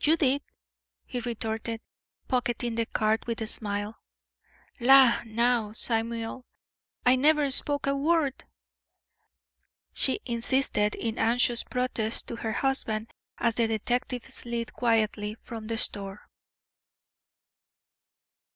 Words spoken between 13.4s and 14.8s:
the detective slid